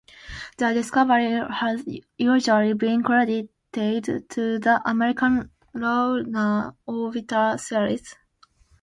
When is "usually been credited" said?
2.17-3.49